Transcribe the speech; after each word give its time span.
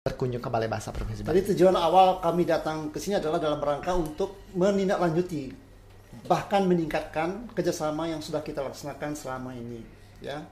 berkunjung 0.00 0.40
ke 0.40 0.48
Balai 0.48 0.64
Bahasa 0.64 0.96
Provinsi 0.96 1.20
Jadi 1.20 1.44
Bali? 1.44 1.48
tujuan 1.52 1.76
awal 1.76 2.24
kami 2.24 2.48
datang 2.48 2.88
ke 2.88 2.96
sini 2.96 3.20
adalah 3.20 3.36
dalam 3.36 3.60
rangka 3.60 3.92
untuk 3.92 4.48
menindaklanjuti 4.56 5.52
bahkan 6.24 6.64
meningkatkan 6.64 7.52
kerjasama 7.52 8.08
yang 8.08 8.24
sudah 8.24 8.40
kita 8.40 8.64
laksanakan 8.64 9.12
selama 9.12 9.52
ini, 9.54 9.84
ya. 10.24 10.42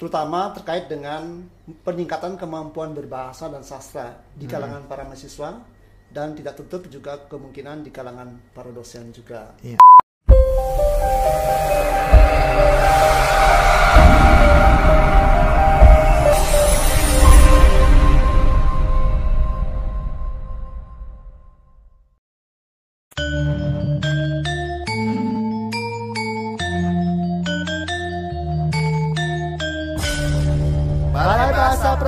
Terutama 0.00 0.50
terkait 0.56 0.88
dengan 0.88 1.44
peningkatan 1.84 2.40
kemampuan 2.40 2.96
berbahasa 2.96 3.52
dan 3.52 3.62
sastra 3.62 4.18
di 4.34 4.48
kalangan 4.50 4.88
para 4.88 5.04
mahasiswa 5.04 5.62
dan 6.10 6.32
tidak 6.34 6.56
tutup 6.56 6.88
juga 6.90 7.28
kemungkinan 7.28 7.84
di 7.84 7.92
kalangan 7.92 8.32
para 8.50 8.72
dosen 8.72 9.12
juga. 9.14 9.54
Iya. 9.62 9.78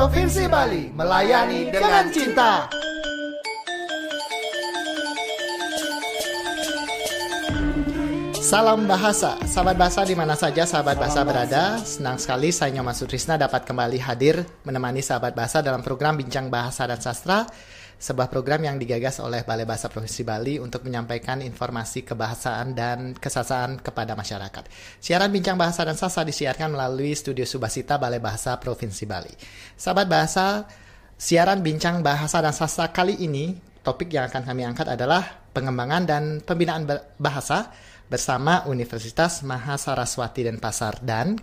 Provinsi 0.01 0.49
Bali 0.49 0.89
melayani 0.97 1.69
dengan 1.69 2.09
cinta. 2.09 2.65
Salam 8.33 8.89
bahasa, 8.89 9.37
sahabat 9.45 9.77
bahasa 9.77 10.01
di 10.09 10.17
mana 10.17 10.33
saja 10.41 10.65
sahabat 10.65 10.97
bahasa 10.97 11.21
berada. 11.21 11.77
Senang 11.85 12.17
sekali 12.17 12.49
saya 12.49 12.73
Nyoman 12.73 12.97
Sutrisna 12.97 13.37
dapat 13.37 13.69
kembali 13.69 14.01
hadir 14.01 14.41
menemani 14.65 15.05
sahabat 15.05 15.37
bahasa 15.37 15.61
dalam 15.61 15.85
program 15.85 16.17
Bincang 16.17 16.49
Bahasa 16.49 16.89
dan 16.89 16.97
Sastra, 16.97 17.45
sebuah 18.01 18.33
program 18.33 18.65
yang 18.65 18.81
digagas 18.81 19.21
oleh 19.21 19.45
Balai 19.45 19.69
Bahasa 19.69 19.93
Provinsi 19.93 20.25
Bali 20.25 20.57
untuk 20.57 20.89
menyampaikan 20.89 21.45
informasi 21.45 22.01
kebahasaan 22.09 22.73
dan 22.73 23.13
kesastraan 23.13 23.77
kepada 23.77 24.17
masyarakat. 24.17 24.65
Siaran 24.97 25.29
Bincang 25.29 25.61
Bahasa 25.61 25.85
dan 25.85 26.01
Sastra 26.01 26.25
disiarkan 26.25 26.73
melalui 26.73 27.13
Studio 27.13 27.45
Subasita 27.45 28.01
Balai 28.01 28.17
Bahasa 28.17 28.57
Provinsi 28.57 29.05
Bali. 29.05 29.37
Sahabat 29.77 30.09
bahasa, 30.09 30.65
siaran 31.21 31.61
Bincang 31.61 32.01
Bahasa 32.01 32.41
dan 32.41 32.57
Sastra 32.57 32.89
kali 32.89 33.21
ini 33.21 33.53
topik 33.85 34.09
yang 34.09 34.33
akan 34.33 34.49
kami 34.49 34.65
angkat 34.65 34.89
adalah 34.89 35.45
pengembangan 35.53 36.03
dan 36.09 36.23
pembinaan 36.41 36.89
ba- 36.89 37.05
bahasa 37.21 37.69
bersama 38.09 38.65
Universitas 38.65 39.45
Mahasaraswati 39.45 40.49
Denpasar 40.49 41.05
dan 41.05 41.37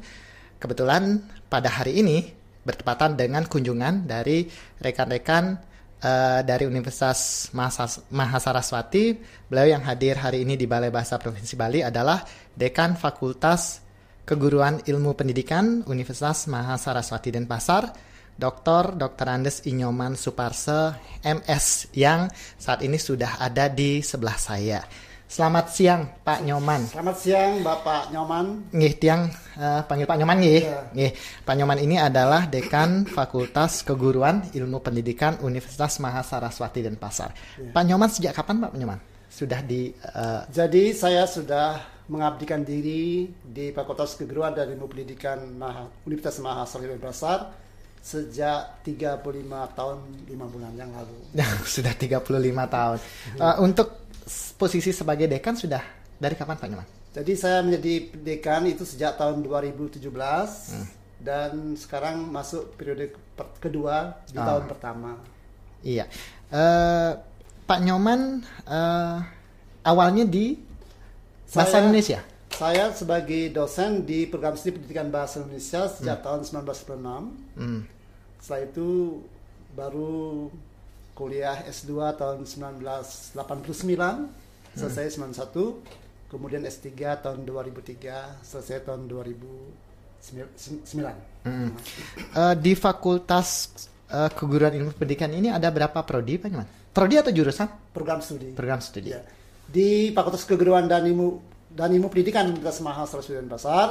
kebetulan 0.57 1.21
pada 1.53 1.69
hari 1.69 2.01
ini 2.01 2.33
bertepatan 2.65 3.13
dengan 3.13 3.45
kunjungan 3.45 4.09
dari 4.09 4.49
rekan-rekan 4.81 5.76
eh, 6.01 6.41
dari 6.45 6.63
Universitas 6.65 7.49
Mahasaraswati. 8.11 9.17
Beliau 9.47 9.77
yang 9.77 9.83
hadir 9.85 10.17
hari 10.17 10.43
ini 10.43 10.57
di 10.57 10.69
Balai 10.69 10.93
Bahasa 10.93 11.17
Provinsi 11.17 11.53
Bali 11.57 11.81
adalah 11.85 12.21
Dekan 12.53 12.97
Fakultas 12.97 13.85
Keguruan 14.27 14.83
Ilmu 14.83 15.15
Pendidikan 15.15 15.87
Universitas 15.87 16.51
Mahasaraswati 16.51 17.31
Denpasar, 17.31 17.95
Dr. 18.35 18.99
Dr. 18.99 19.27
Andes 19.31 19.63
Inyoman 19.63 20.19
Suparse, 20.19 20.99
MS, 21.23 21.95
yang 21.95 22.27
saat 22.59 22.83
ini 22.83 22.99
sudah 22.99 23.39
ada 23.39 23.71
di 23.71 24.03
sebelah 24.03 24.35
saya. 24.35 25.06
Selamat 25.27 25.67
siang, 25.75 26.07
Pak 26.23 26.39
Nyoman. 26.47 26.87
Selamat 26.87 27.19
siang 27.19 27.59
Bapak 27.59 28.15
Nyoman. 28.15 28.71
Nggih, 28.71 28.93
tiang 28.95 29.27
eh, 29.59 29.81
panggil 29.83 30.07
Pak 30.07 30.17
Nyoman 30.23 30.37
nggih. 30.39 30.61
Iya. 30.63 30.79
Nggih, 30.95 31.11
Pak 31.43 31.55
Nyoman 31.59 31.79
ini 31.83 31.95
adalah 31.99 32.47
Dekan 32.47 33.03
Fakultas 33.03 33.83
Keguruan 33.83 34.47
Ilmu 34.55 34.79
Pendidikan 34.79 35.35
Universitas 35.43 35.99
Mahasaraswati 35.99 36.79
Denpasar. 36.79 37.35
Pak 37.75 37.83
Nyoman 37.83 38.07
sejak 38.07 38.39
kapan 38.39 38.63
Pak 38.63 38.71
Nyoman? 38.79 38.99
Sudah 39.27 39.59
di 39.59 39.91
eh, 39.91 40.41
Jadi 40.47 40.95
saya 40.95 41.27
sudah 41.27 41.75
mengabdikan 42.07 42.63
diri 42.63 43.27
di 43.43 43.75
Fakultas 43.75 44.15
Keguruan 44.15 44.55
dan 44.55 44.71
Ilmu 44.71 44.87
Pendidikan 44.87 45.43
Maha- 45.59 45.91
Universitas 46.07 46.39
Mahasiswa 46.39 46.87
Denpasar 46.87 47.39
sejak 47.99 48.79
35 48.87 49.19
tahun 49.75 49.97
5 50.31 50.53
bulan 50.55 50.71
yang 50.79 50.87
lalu. 50.95 51.19
sudah 51.67 51.91
35 51.91 52.23
tahun. 52.71 52.97
Eh, 53.35 53.55
untuk 53.59 54.06
posisi 54.57 54.89
sebagai 54.89 55.25
dekan 55.25 55.53
sudah 55.53 55.81
dari 56.13 56.33
kapan 56.33 56.57
Pak 56.57 56.67
Nyoman? 56.67 56.87
Jadi 57.13 57.33
saya 57.33 57.61
menjadi 57.61 57.93
dekan 58.15 58.65
itu 58.65 58.83
sejak 58.83 59.15
tahun 59.15 59.41
2017 59.41 60.01
dan 61.17 61.73
sekarang 61.73 62.25
masuk 62.25 62.73
periode 62.73 63.09
per- 63.33 63.57
kedua 63.57 64.21
di 64.27 64.37
Ah. 64.37 64.45
tahun 64.45 64.63
pertama. 64.67 65.11
Iya. 65.81 66.05
Eh, 66.47 67.11
Pak 67.63 67.79
Nyoman 67.81 68.41
eh, 68.63 69.17
awalnya 69.83 70.25
di 70.25 70.57
bahasa 71.47 71.71
Saya- 71.71 71.83
Indonesia. 71.83 72.19
Saya 72.49 72.89
sebagai 72.89 73.49
dosen 73.49 74.01
di 74.01 74.25
program 74.25 74.57
studi 74.57 74.73
pendidikan 74.73 75.09
bahasa 75.09 75.39
Indonesia 75.39 75.85
sejak 75.87 76.21
tahun 76.21 76.41
1996. 76.41 77.33
Hmm. 77.53 77.85
Setelah 78.37 78.61
itu 78.63 78.89
baru 79.73 80.49
kuliah 81.13 81.61
S2 81.63 81.91
tahun 82.13 82.45
1989, 82.45 84.29
selesai 84.77 85.17
91, 85.17 86.29
kemudian 86.29 86.61
S3 86.63 86.87
tahun 87.19 87.43
2003, 87.43 88.45
selesai 88.45 88.85
tahun 88.85 89.09
2009. 89.09 89.43
Mm. 91.47 91.69
Eh, 92.35 92.55
di 92.61 92.73
Fakultas 92.77 93.73
eh, 94.11 94.29
Keguruan 94.31 94.73
Ilmu 94.73 94.93
Pendidikan 94.93 95.31
ini 95.33 95.49
ada 95.49 95.67
berapa 95.73 95.99
prodi 96.05 96.37
Pak 96.37 96.47
Nyoman? 96.53 96.67
Prodi 96.93 97.15
atau 97.17 97.33
jurusan? 97.33 97.67
Program 97.93 98.19
studi. 98.21 98.53
Program 98.53 98.81
studi. 98.81 99.13
Ya. 99.13 99.21
Di 99.67 100.13
Fakultas 100.13 100.45
Keguruan 100.45 100.85
dan 100.85 101.05
Ilmu 101.05 101.57
dan 101.73 101.93
Ilmu 101.93 102.09
Pendidikan 102.09 102.49
Universitas 102.49 102.81
Mahasiswa 102.81 103.43
Pasar 103.45 103.87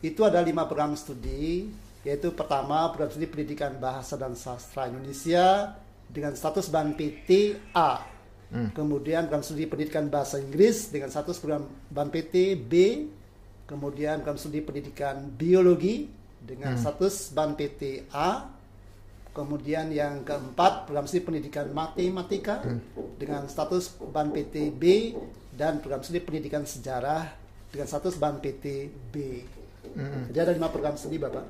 itu 0.00 0.24
ada 0.24 0.40
lima 0.40 0.64
program 0.64 0.96
studi 0.96 1.68
yaitu 2.06 2.30
pertama 2.30 2.86
program 2.94 3.10
studi 3.10 3.26
Pendidikan 3.26 3.74
Bahasa 3.76 4.14
dan 4.14 4.38
Sastra 4.38 4.86
Indonesia 4.86 5.74
dengan 6.06 6.32
status 6.38 6.70
BAN 6.70 6.94
PT 6.94 7.58
A. 7.74 8.15
Kemudian 8.46 9.26
program 9.26 9.42
studi 9.42 9.66
Pendidikan 9.66 10.06
Bahasa 10.06 10.38
Inggris 10.38 10.94
dengan 10.94 11.10
status 11.10 11.42
program 11.42 11.66
BAN 11.90 12.08
PT 12.14 12.54
B. 12.54 13.04
Kemudian 13.66 14.22
program 14.22 14.38
studi 14.38 14.62
Pendidikan 14.62 15.26
Biologi 15.34 16.06
dengan 16.38 16.78
status 16.78 17.34
BAN 17.34 17.58
PT 17.58 18.06
A. 18.14 18.46
Kemudian 19.34 19.92
yang 19.92 20.22
keempat 20.22 20.88
program 20.88 21.04
studi 21.10 21.26
pendidikan 21.26 21.68
matematika 21.74 22.62
dengan 23.18 23.44
status 23.50 23.98
BAN 23.98 24.32
PT 24.32 24.72
B 24.72 25.12
dan 25.52 25.82
program 25.82 26.00
studi 26.06 26.22
pendidikan 26.22 26.62
sejarah 26.64 27.28
dengan 27.68 27.90
status 27.90 28.16
BAN 28.16 28.40
PT 28.40 28.88
B. 29.86 29.96
Jadi 30.28 30.38
ada 30.38 30.52
lima 30.52 30.68
program 30.68 30.94
studi 30.94 31.16
Bapak. 31.16 31.44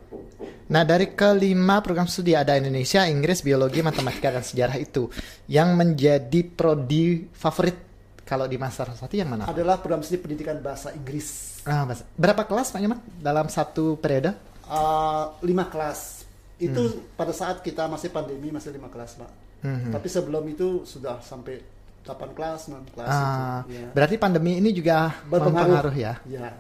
Nah, 0.67 0.83
dari 0.83 1.13
kelima 1.13 1.79
program 1.79 2.05
studi 2.05 2.33
ada 2.33 2.55
Indonesia, 2.55 3.05
Inggris, 3.05 3.41
Biologi, 3.41 3.81
Matematika, 3.81 4.29
dan 4.31 4.43
Sejarah 4.43 4.77
itu. 4.77 5.07
Yang 5.47 5.69
menjadi 5.73 6.41
prodi 6.45 7.31
favorit 7.31 7.79
kalau 8.23 8.45
di 8.45 8.59
Master 8.59 8.91
Saraswati 8.91 9.17
yang 9.17 9.31
mana? 9.31 9.47
Adalah 9.47 9.79
program 9.79 10.03
studi 10.03 10.19
pendidikan 10.19 10.59
bahasa 10.59 10.91
Inggris. 10.91 11.61
Ah, 11.63 11.83
bahasa- 11.83 12.07
Berapa 12.13 12.43
kelas 12.43 12.71
Pak 12.71 12.81
Nyoman 12.81 13.01
dalam 13.17 13.47
satu 13.47 13.95
periode? 13.97 14.35
Uh, 14.67 15.31
lima 15.41 15.67
kelas. 15.67 16.27
Itu 16.57 17.05
pada 17.15 17.31
saat 17.31 17.61
kita 17.61 17.87
masih 17.87 18.11
pandemi 18.11 18.51
masih 18.51 18.73
lima 18.73 18.89
kelas 18.89 19.15
Pak. 19.15 19.31
Mhm. 19.63 19.91
Tapi 19.91 20.09
sebelum 20.09 20.43
itu 20.47 20.83
sudah 20.83 21.19
sampai 21.21 21.63
8 22.03 22.31
kelas, 22.33 22.67
9 22.67 22.87
kelas 22.89 23.09
Ah, 23.09 23.67
itu. 23.67 23.75
Ya. 23.77 23.89
Berarti 23.91 24.15
pandemi 24.15 24.57
ini 24.57 24.71
juga 24.71 25.11
mempengaruhi 25.27 26.01
ya? 26.01 26.15
Ya, 26.25 26.55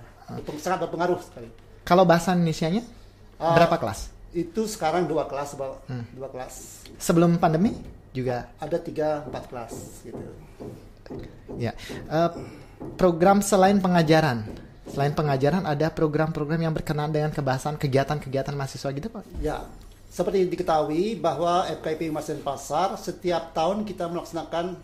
sangat 0.59 0.83
berpengaruh 0.83 1.23
sekali. 1.23 1.47
Kalau 1.87 2.03
bahasa 2.03 2.35
Indonesianya 2.35 2.83
Ah, 3.39 3.55
berapa 3.55 3.77
kelas? 3.79 4.11
Itu 4.35 4.67
sekarang 4.67 5.07
dua 5.07 5.29
kelas, 5.31 5.55
Pak. 5.55 5.87
Dua 6.13 6.29
kelas. 6.33 6.85
Sebelum 6.99 7.39
pandemi 7.39 7.77
juga 8.11 8.49
Ada 8.59 8.81
tiga, 8.81 9.23
empat 9.23 9.45
kelas 9.47 9.73
gitu. 10.03 10.25
Ya, 11.55 11.77
Eh, 12.11 12.31
program 12.99 13.39
selain 13.41 13.79
pengajaran, 13.79 14.43
selain 14.91 15.15
pengajaran 15.15 15.63
ada 15.63 15.87
program-program 15.93 16.61
yang 16.67 16.75
berkenaan 16.75 17.13
dengan 17.13 17.31
kebahasan 17.31 17.79
kegiatan-kegiatan 17.79 18.57
mahasiswa 18.57 18.91
gitu 18.91 19.09
pak? 19.09 19.23
Ya, 19.39 19.63
seperti 20.11 20.49
diketahui 20.49 21.21
bahwa 21.21 21.69
FKIP 21.69 22.11
Mas 22.11 22.27
Pasar 22.43 22.97
setiap 22.99 23.53
tahun 23.55 23.85
kita 23.85 24.09
melaksanakan 24.11 24.81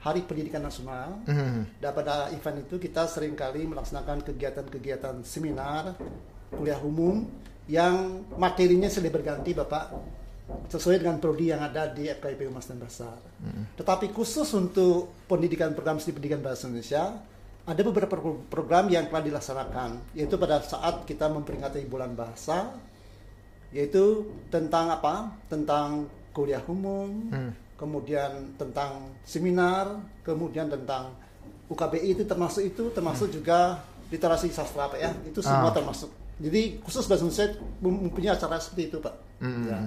Hari 0.00 0.22
Pendidikan 0.22 0.62
Nasional. 0.62 1.18
Mhm. 1.26 1.82
Dan 1.82 1.90
pada 1.90 2.30
event 2.30 2.62
itu 2.62 2.78
kita 2.78 3.10
sering 3.10 3.34
kali 3.34 3.66
melaksanakan 3.66 4.22
kegiatan-kegiatan 4.22 5.26
seminar, 5.26 5.98
kuliah 6.52 6.78
umum 6.82 7.26
yang 7.66 8.22
materinya 8.38 8.86
silih 8.86 9.10
berganti 9.10 9.50
Bapak 9.50 9.90
sesuai 10.70 11.02
dengan 11.02 11.18
prodi 11.18 11.50
yang 11.50 11.58
ada 11.58 11.90
di 11.90 12.06
FKIP 12.06 12.46
Mas 12.54 12.70
dan 12.70 12.78
Besar. 12.78 13.18
Tetapi 13.74 14.14
khusus 14.14 14.46
untuk 14.54 15.10
pendidikan 15.26 15.74
program 15.74 15.98
studi 15.98 16.22
pendidikan 16.22 16.38
bahasa 16.38 16.70
Indonesia 16.70 17.18
ada 17.66 17.82
beberapa 17.82 18.14
pro- 18.14 18.46
program 18.46 18.86
yang 18.86 19.10
telah 19.10 19.26
dilaksanakan 19.26 20.14
yaitu 20.14 20.38
pada 20.38 20.62
saat 20.62 21.02
kita 21.02 21.26
memperingati 21.26 21.82
bulan 21.90 22.14
bahasa 22.14 22.78
yaitu 23.74 24.30
tentang 24.46 24.94
apa? 24.94 25.34
Tentang 25.50 26.06
kuliah 26.30 26.62
umum, 26.70 27.26
hmm. 27.34 27.74
kemudian 27.74 28.54
tentang 28.54 29.10
seminar, 29.26 29.98
kemudian 30.22 30.70
tentang 30.70 31.10
UKBI 31.66 32.14
itu 32.14 32.22
termasuk 32.22 32.62
itu, 32.62 32.94
termasuk 32.94 33.26
hmm. 33.26 33.36
juga 33.42 33.82
literasi 34.14 34.54
sastra 34.54 34.86
Pak 34.86 34.98
ya, 35.02 35.10
itu 35.26 35.42
semua 35.42 35.72
ah. 35.72 35.74
termasuk. 35.74 36.25
Jadi 36.36 36.84
khusus 36.84 37.08
bahasa 37.08 37.24
Indonesia 37.24 37.48
mempunyai 37.80 38.32
acara 38.36 38.60
seperti 38.60 38.92
itu 38.92 38.98
Pak. 39.00 39.14
Hmm. 39.40 39.64
Ya. 39.68 39.78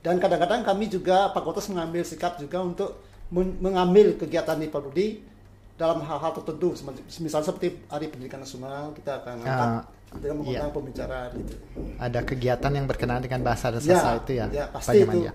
Dan 0.00 0.16
kadang-kadang 0.16 0.64
kami 0.64 0.88
juga 0.88 1.28
Fakultas 1.36 1.68
mengambil 1.68 2.02
sikap 2.08 2.40
juga 2.40 2.64
untuk 2.64 3.04
mengambil 3.30 4.16
kegiatan 4.16 4.56
di 4.58 4.66
Budi 4.66 5.08
dalam 5.78 6.04
hal-hal 6.04 6.36
tertentu, 6.36 6.76
misalnya 7.24 7.46
seperti 7.46 7.72
Hari 7.88 8.12
Pendidikan 8.12 8.44
Nasional 8.44 8.92
kita 8.92 9.24
akan 9.24 9.34
angkat 9.40 9.68
uh, 9.80 10.18
dengan 10.20 10.36
mengundang 10.42 10.68
yeah. 10.68 10.76
pembicara 10.76 11.18
gitu. 11.32 11.54
Ada 11.96 12.20
kegiatan 12.20 12.72
yang 12.74 12.84
berkenaan 12.84 13.22
dengan 13.24 13.40
bahasa 13.40 13.72
dan 13.72 13.80
sastra 13.80 14.12
ya, 14.12 14.20
itu 14.20 14.32
ya, 14.36 14.46
ya 14.52 14.64
pasti 14.68 14.98
itu. 15.00 15.18
Ya. 15.24 15.32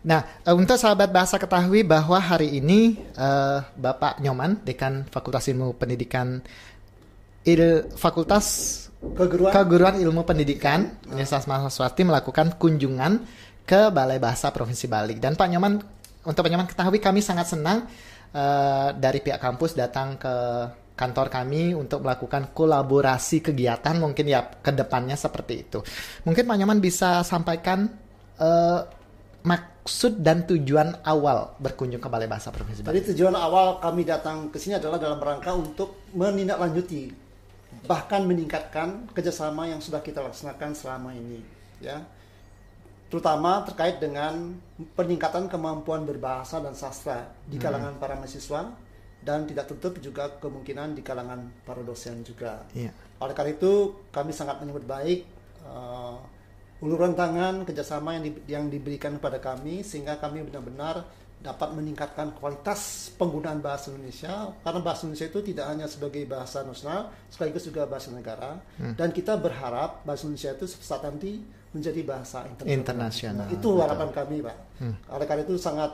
Nah, 0.00 0.20
eh, 0.46 0.54
untuk 0.54 0.78
sahabat 0.78 1.10
bahasa 1.10 1.42
ketahui 1.42 1.82
bahwa 1.82 2.22
hari 2.22 2.60
ini 2.62 3.02
uh, 3.18 3.66
Bapak 3.74 4.22
Nyoman, 4.22 4.62
Dekan 4.62 5.10
Fakultas 5.10 5.50
Ilmu 5.50 5.74
Pendidikan 5.74 6.38
Il 7.42 7.88
Fakultas 7.98 8.46
Keguruan, 9.00 9.52
Keguruan 9.52 9.96
Ilmu 9.96 10.28
Pendidikan 10.28 10.92
Universitas 11.08 11.48
Mahasiswati 11.48 12.04
melakukan 12.04 12.60
kunjungan 12.60 13.24
ke 13.64 13.88
Balai 13.88 14.20
Bahasa 14.20 14.52
Provinsi 14.52 14.92
Bali. 14.92 15.16
Dan 15.16 15.40
Pak 15.40 15.48
Nyoman, 15.48 15.80
untuk 16.28 16.40
Pak 16.44 16.50
Nyoman 16.52 16.68
ketahui 16.68 17.00
kami 17.00 17.24
sangat 17.24 17.48
senang 17.48 17.88
uh, 18.36 18.92
dari 18.92 19.24
pihak 19.24 19.40
kampus 19.40 19.72
datang 19.72 20.20
ke 20.20 20.34
kantor 21.00 21.32
kami 21.32 21.72
untuk 21.72 22.04
melakukan 22.04 22.52
kolaborasi 22.52 23.40
kegiatan 23.40 23.96
mungkin 23.96 24.28
ya 24.28 24.44
ke 24.44 24.68
depannya 24.68 25.16
seperti 25.16 25.54
itu. 25.64 25.80
Mungkin 26.28 26.44
Pak 26.44 26.56
Nyoman 26.60 26.84
bisa 26.84 27.24
sampaikan 27.24 27.88
uh, 28.36 28.84
maksud 29.40 30.20
dan 30.20 30.44
tujuan 30.44 31.00
awal 31.08 31.56
berkunjung 31.56 32.04
ke 32.04 32.08
Balai 32.12 32.28
Bahasa 32.28 32.52
Provinsi 32.52 32.84
Bali. 32.84 33.00
Tadi 33.00 33.16
tujuan 33.16 33.32
awal 33.32 33.80
kami 33.80 34.04
datang 34.04 34.52
ke 34.52 34.60
sini 34.60 34.76
adalah 34.76 35.00
dalam 35.00 35.16
rangka 35.16 35.56
untuk 35.56 36.04
menindaklanjuti 36.12 37.29
bahkan 37.86 38.26
meningkatkan 38.26 39.08
kerjasama 39.14 39.70
yang 39.70 39.80
sudah 39.82 40.02
kita 40.02 40.20
laksanakan 40.20 40.74
selama 40.74 41.10
ini 41.14 41.40
ya 41.80 42.04
terutama 43.10 43.66
terkait 43.66 43.98
dengan 43.98 44.54
peningkatan 44.94 45.50
kemampuan 45.50 46.06
berbahasa 46.06 46.62
dan 46.62 46.78
sastra 46.78 47.26
di 47.46 47.58
hmm. 47.58 47.64
kalangan 47.64 47.94
hmm. 47.98 48.02
para 48.02 48.14
mahasiswa 48.14 48.70
dan 49.20 49.44
tidak 49.44 49.68
tutup 49.68 50.00
juga 50.00 50.32
kemungkinan 50.40 50.96
di 50.96 51.04
kalangan 51.04 51.52
para 51.68 51.84
dosen 51.84 52.24
juga. 52.24 52.64
Yeah. 52.72 52.94
Oleh 53.20 53.36
karena 53.36 53.52
itu 53.52 54.00
kami 54.08 54.32
sangat 54.32 54.64
menyebut 54.64 54.88
baik 54.88 55.28
uh, 55.68 56.16
uluran 56.80 57.12
tangan 57.12 57.68
kerjasama 57.68 58.16
yang, 58.16 58.24
di, 58.24 58.32
yang 58.48 58.64
diberikan 58.72 59.20
kepada 59.20 59.36
kami 59.36 59.84
sehingga 59.84 60.16
kami 60.16 60.40
benar-benar 60.48 61.04
dapat 61.40 61.72
meningkatkan 61.72 62.36
kualitas 62.36 63.08
penggunaan 63.16 63.64
bahasa 63.64 63.88
Indonesia 63.88 64.52
karena 64.60 64.80
bahasa 64.84 65.08
Indonesia 65.08 65.28
itu 65.32 65.40
tidak 65.40 65.66
hanya 65.72 65.86
sebagai 65.88 66.22
bahasa 66.28 66.60
nasional 66.60 67.08
sekaligus 67.32 67.64
juga 67.64 67.88
bahasa 67.88 68.12
negara 68.12 68.60
hmm. 68.76 69.00
dan 69.00 69.08
kita 69.08 69.40
berharap 69.40 70.04
bahasa 70.04 70.28
Indonesia 70.28 70.52
itu 70.52 70.68
saat 70.68 71.00
nanti 71.00 71.40
menjadi 71.72 72.00
bahasa 72.04 72.44
internasional. 72.44 72.76
internasional. 72.76 73.46
Nah, 73.48 73.56
itu 73.56 73.68
harapan 73.78 74.08
Betul. 74.10 74.18
kami, 74.20 74.36
Pak. 74.42 74.58
Hmm. 74.84 74.94
Oleh 75.16 75.26
karena 75.26 75.42
itu 75.48 75.54
sangat 75.56 75.90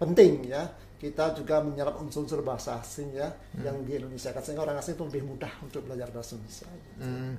penting 0.00 0.32
ya 0.50 0.62
kita 1.02 1.34
juga 1.34 1.58
menyerap 1.58 1.98
unsur-unsur 1.98 2.46
bahasa 2.46 2.78
asing 2.78 3.10
ya 3.10 3.26
hmm. 3.28 3.62
yang 3.66 3.76
di 3.82 3.92
Indonesia 3.98 4.30
kan 4.30 4.40
sehingga 4.40 4.62
orang 4.62 4.78
asing 4.78 4.94
itu 4.94 5.04
lebih 5.04 5.22
mudah 5.26 5.52
untuk 5.60 5.82
belajar 5.84 6.08
bahasa 6.14 6.38
Indonesia. 6.38 6.66
Hmm. 7.02 7.32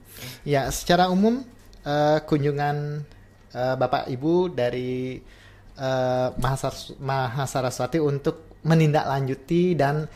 Ya, 0.43 0.67
secara 0.69 1.07
umum 1.07 1.41
uh, 1.87 2.19
kunjungan 2.27 3.07
uh, 3.55 3.75
Bapak 3.79 4.11
Ibu 4.11 4.51
dari 4.51 5.23
uh, 5.77 6.29
Mahasaraswati 6.99 7.99
untuk 8.01 8.61
menindaklanjuti 8.63 9.75
dan 9.75 10.07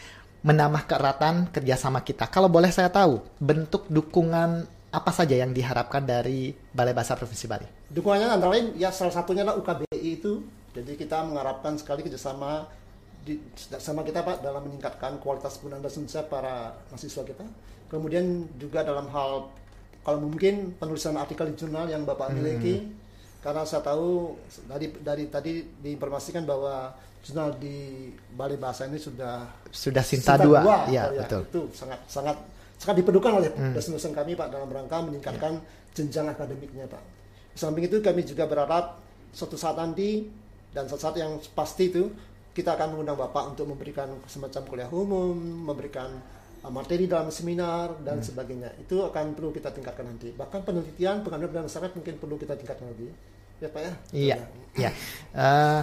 menambah 0.45 0.87
keeratan 0.87 1.51
kerjasama 1.51 2.05
kita. 2.05 2.29
Kalau 2.31 2.47
boleh 2.47 2.71
saya 2.71 2.87
tahu 2.87 3.19
bentuk 3.41 3.89
dukungan 3.91 4.63
apa 4.87 5.11
saja 5.11 5.35
yang 5.35 5.51
diharapkan 5.51 6.07
dari 6.07 6.55
Balai 6.71 6.95
Bahasa 6.95 7.19
Provinsi 7.19 7.45
Bali? 7.45 7.67
Dukungannya 7.91 8.27
antara 8.31 8.51
lain 8.55 8.67
ya 8.79 8.87
salah 8.93 9.11
satunya 9.11 9.43
adalah 9.43 9.59
UKBI 9.59 9.99
itu. 10.07 10.39
Jadi 10.71 10.93
kita 10.95 11.25
mengharapkan 11.25 11.75
sekali 11.75 12.05
kerjasama 12.05 12.69
di, 13.25 13.41
sama 13.81 14.07
kita 14.07 14.23
Pak 14.23 14.39
dalam 14.39 14.63
meningkatkan 14.71 15.19
kualitas 15.19 15.59
penggunaan 15.59 15.83
bahasa 15.83 15.99
Indonesia 15.99 16.23
para 16.23 16.55
mahasiswa 16.93 17.23
kita. 17.27 17.45
Kemudian 17.91 18.47
juga 18.55 18.87
dalam 18.87 19.11
hal 19.11 19.51
kalau 20.07 20.23
mungkin 20.23 20.71
penulisan 20.79 21.19
artikel 21.19 21.51
di 21.51 21.59
jurnal 21.59 21.91
yang 21.91 22.07
Bapak 22.07 22.31
hmm. 22.31 22.39
Karena 23.47 23.63
saya 23.63 23.79
tahu 23.79 24.35
dari 24.67 24.91
dari 24.99 25.23
tadi 25.31 25.63
diinformasikan 25.79 26.43
bahwa 26.43 26.91
jurnal 27.23 27.55
di 27.55 28.11
Balai 28.35 28.59
Bahasa 28.59 28.91
ini 28.91 28.99
sudah 28.99 29.47
sudah 29.71 30.03
Sinta, 30.03 30.35
dua, 30.35 30.83
ya, 30.91 31.07
ya 31.15 31.23
betul. 31.23 31.47
Itu 31.47 31.61
sangat 31.71 32.03
sangat 32.11 32.35
sangat 32.75 32.99
diperlukan 32.99 33.31
oleh 33.39 33.47
hmm. 33.55 33.71
dosen-dosen 33.71 34.11
kami 34.11 34.35
Pak 34.35 34.51
dalam 34.51 34.67
rangka 34.67 34.99
meningkatkan 34.99 35.63
yeah. 35.63 35.95
jenjang 35.95 36.27
akademiknya 36.27 36.91
Pak. 36.91 36.99
Di 37.55 37.59
samping 37.63 37.87
itu 37.87 38.03
kami 38.03 38.27
juga 38.27 38.51
berharap 38.51 38.99
suatu 39.31 39.55
saat 39.55 39.79
nanti 39.79 40.27
dan 40.75 40.91
saat, 40.91 41.07
saat 41.07 41.15
yang 41.15 41.39
pasti 41.55 41.87
itu 41.87 42.11
kita 42.51 42.75
akan 42.75 42.99
mengundang 42.99 43.15
Bapak 43.15 43.55
untuk 43.55 43.71
memberikan 43.71 44.11
semacam 44.27 44.61
kuliah 44.67 44.91
umum, 44.91 45.39
memberikan 45.71 46.19
uh, 46.67 46.71
materi 46.73 47.07
dalam 47.07 47.31
seminar 47.31 47.95
dan 48.03 48.19
hmm. 48.19 48.27
sebagainya. 48.27 48.69
Itu 48.75 49.07
akan 49.07 49.39
perlu 49.39 49.55
kita 49.55 49.71
tingkatkan 49.71 50.03
nanti. 50.03 50.35
Bahkan 50.35 50.67
penelitian 50.67 51.23
pengambilan 51.23 51.63
masyarakat 51.63 51.95
mungkin 51.95 52.19
perlu 52.19 52.35
kita 52.35 52.59
tingkatkan 52.59 52.91
lagi. 52.91 53.36
Ya 53.57 53.69
Pak 53.73 53.81
ya. 53.81 53.93
Iya. 54.13 54.37
Iya. 54.77 54.91
Uh, 55.33 55.81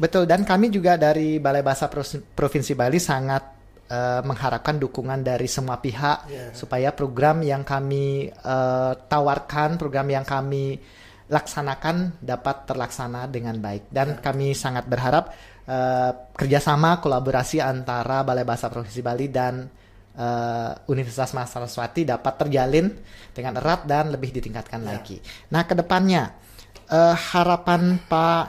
betul 0.00 0.24
dan 0.24 0.42
kami 0.42 0.72
juga 0.72 0.96
dari 0.96 1.36
Balai 1.36 1.60
Bahasa 1.60 1.86
Provinsi 2.32 2.72
Bali 2.72 2.96
sangat 2.96 3.44
uh, 3.92 4.20
mengharapkan 4.24 4.80
dukungan 4.80 5.20
dari 5.20 5.44
semua 5.46 5.78
pihak 5.78 6.18
yeah. 6.32 6.50
supaya 6.56 6.96
program 6.96 7.44
yang 7.44 7.62
kami 7.62 8.32
uh, 8.32 8.96
tawarkan, 8.96 9.76
program 9.76 10.08
yang 10.08 10.24
kami 10.24 10.80
laksanakan 11.28 12.20
dapat 12.20 12.68
terlaksana 12.68 13.28
dengan 13.28 13.60
baik. 13.60 13.92
Dan 13.92 14.16
yeah. 14.16 14.20
kami 14.24 14.56
sangat 14.56 14.88
berharap 14.88 15.32
uh, 15.68 16.32
kerjasama 16.32 17.04
kolaborasi 17.04 17.60
antara 17.60 18.24
Balai 18.24 18.48
Bahasa 18.48 18.72
Provinsi 18.72 19.04
Bali 19.04 19.28
dan 19.28 19.68
uh, 20.16 20.72
Universitas 20.88 21.36
Mas 21.36 21.52
Saraswati 21.52 22.08
dapat 22.08 22.40
terjalin 22.40 22.88
dengan 23.32 23.60
erat 23.60 23.84
dan 23.84 24.08
lebih 24.12 24.32
ditingkatkan 24.32 24.80
yeah. 24.80 24.88
lagi. 24.96 25.16
Nah, 25.52 25.68
ke 25.68 25.76
depannya 25.76 26.51
uh, 26.90 27.14
harapan 27.14 28.00
Pak 28.08 28.44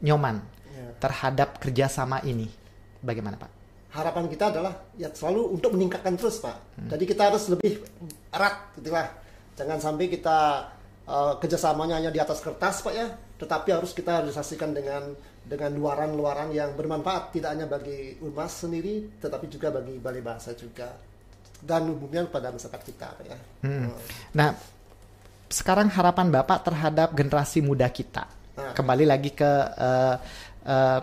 Nyoman 0.00 0.40
yeah. 0.72 0.92
terhadap 1.02 1.60
kerjasama 1.60 2.24
ini 2.24 2.48
bagaimana 3.04 3.36
Pak? 3.36 3.60
harapan 3.90 4.30
kita 4.30 4.54
adalah 4.54 4.74
ya 4.94 5.10
selalu 5.10 5.58
untuk 5.58 5.74
meningkatkan 5.74 6.14
terus 6.14 6.38
pak. 6.38 6.56
Hmm. 6.78 6.88
Jadi 6.94 7.04
kita 7.10 7.22
harus 7.30 7.50
lebih 7.50 7.82
erat 8.30 8.70
gitu 8.78 8.90
lah. 8.94 9.10
Jangan 9.58 9.78
sampai 9.82 10.06
kita 10.06 10.38
uh, 11.10 11.34
kerjasamanya 11.42 11.98
hanya 11.98 12.10
di 12.14 12.22
atas 12.22 12.38
kertas 12.38 12.86
pak 12.86 12.94
ya, 12.94 13.06
tetapi 13.42 13.68
harus 13.74 13.90
kita 13.90 14.22
realisasikan 14.22 14.70
dengan 14.70 15.10
dengan 15.42 15.74
luaran-luaran 15.74 16.54
yang 16.54 16.78
bermanfaat 16.78 17.34
tidak 17.34 17.50
hanya 17.58 17.66
bagi 17.66 18.14
umat 18.22 18.46
sendiri, 18.46 19.18
tetapi 19.18 19.50
juga 19.50 19.74
bagi 19.74 19.98
balai 19.98 20.22
bahasa 20.22 20.54
juga 20.54 20.94
dan 21.60 21.90
umumnya 21.90 22.24
pada 22.30 22.54
masyarakat 22.54 22.82
kita 22.86 23.08
pak 23.18 23.26
ya. 23.26 23.38
Hmm. 23.66 23.90
Uh. 23.90 23.98
Nah, 24.38 24.54
sekarang 25.50 25.90
harapan 25.90 26.30
bapak 26.30 26.62
terhadap 26.62 27.10
generasi 27.10 27.58
muda 27.58 27.90
kita. 27.90 28.30
Nah. 28.54 28.70
Kembali 28.70 29.02
lagi 29.02 29.34
ke 29.34 29.50
uh, 29.74 30.14
uh, 30.62 31.00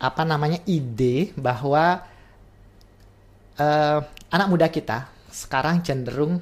apa 0.00 0.22
namanya 0.22 0.62
ide 0.70 1.34
bahwa 1.34 1.98
uh, 3.58 3.98
anak 4.30 4.46
muda 4.46 4.70
kita 4.70 5.10
sekarang 5.34 5.82
cenderung 5.82 6.38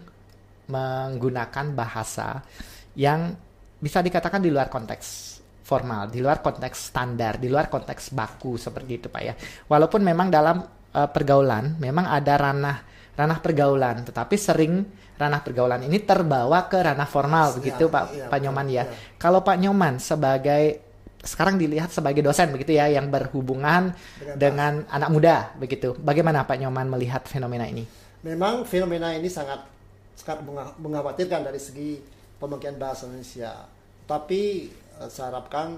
menggunakan 0.69 1.73
bahasa 1.73 2.45
yang 2.93 3.33
bisa 3.81 4.05
dikatakan 4.05 4.45
di 4.45 4.53
luar 4.53 4.69
konteks 4.69 5.41
formal, 5.65 6.13
di 6.13 6.21
luar 6.21 6.45
konteks 6.45 6.93
standar, 6.93 7.41
di 7.41 7.49
luar 7.49 7.73
konteks 7.73 8.13
baku 8.13 8.61
seperti 8.61 9.01
itu 9.01 9.09
Pak 9.09 9.23
ya. 9.25 9.33
Walaupun 9.65 10.05
memang 10.05 10.29
dalam 10.29 10.61
uh, 10.93 11.09
pergaulan 11.09 11.81
memang 11.81 12.05
ada 12.05 12.37
ranah 12.37 12.98
ranah 13.19 13.43
pergaulan, 13.43 14.07
tetapi 14.07 14.39
sering 14.39 14.87
ranah 15.19 15.43
pergaulan 15.43 15.83
ini 15.83 15.99
terbawa 16.07 16.71
ke 16.71 16.79
ranah 16.79 17.11
formal 17.11 17.51
ya, 17.51 17.55
begitu 17.59 17.85
Pak 17.91 18.05
ya, 18.15 18.27
Pak 18.31 18.39
Nyoman 18.39 18.67
ya. 18.71 18.87
ya. 18.87 18.95
Kalau 19.19 19.43
Pak 19.43 19.59
Nyoman 19.59 19.99
sebagai 19.99 20.87
sekarang 21.19 21.59
dilihat 21.59 21.91
sebagai 21.91 22.23
dosen 22.23 22.55
begitu 22.55 22.79
ya 22.79 22.87
yang 22.87 23.11
berhubungan 23.11 23.91
dengan, 24.23 24.39
dengan 24.39 24.73
anak 24.87 25.11
muda 25.11 25.37
begitu. 25.59 25.99
Bagaimana 25.99 26.47
Pak 26.47 26.63
Nyoman 26.63 26.87
melihat 26.87 27.27
fenomena 27.27 27.67
ini? 27.67 27.83
Memang 28.23 28.63
fenomena 28.63 29.11
ini 29.11 29.27
sangat 29.27 29.67
sangat 30.15 30.47
mengkhawatirkan 30.79 31.43
dari 31.43 31.59
segi 31.59 31.99
pemakaian 32.39 32.79
bahasa 32.79 33.11
Indonesia. 33.11 33.67
Tapi 34.07 34.71
eh, 35.03 35.11
saya 35.11 35.35
harapkan 35.35 35.75